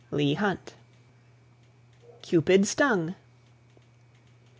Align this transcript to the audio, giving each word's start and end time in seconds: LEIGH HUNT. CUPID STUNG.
LEIGH 0.09 0.33
HUNT. 0.37 0.73
CUPID 2.23 2.65
STUNG. 2.65 3.13